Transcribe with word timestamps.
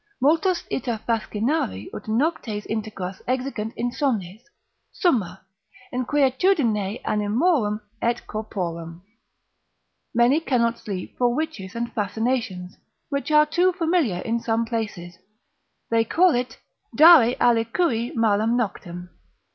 multos 0.19 0.59
ita 0.77 0.95
fascinari 1.07 1.81
ut 1.93 2.07
noctes 2.07 2.65
integras 2.65 3.21
exigant 3.27 3.71
insomnes, 3.77 4.41
summa, 4.93 5.45
inquietudine 5.93 6.99
animorum 7.05 7.79
et 8.01 8.23
corporum; 8.25 9.03
many 10.15 10.39
cannot 10.39 10.79
sleep 10.79 11.15
for 11.19 11.35
witches 11.35 11.75
and 11.75 11.93
fascinations, 11.93 12.77
which 13.09 13.29
are 13.29 13.45
too 13.45 13.71
familiar 13.73 14.21
in 14.21 14.39
some 14.39 14.65
places; 14.65 15.19
they 15.91 16.03
call 16.03 16.33
it, 16.33 16.57
dare 16.95 17.35
alicui 17.35 18.11
malam 18.15 18.57
noctem. 18.57 19.07